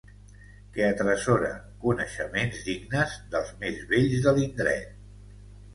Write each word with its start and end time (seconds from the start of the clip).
Que 0.77 0.87
atresora 0.93 1.51
coneixements 1.83 2.65
dignes 2.71 3.15
dels 3.35 3.53
més 3.65 3.87
vells 3.95 4.27
de 4.27 4.37
l'indret. 4.41 5.03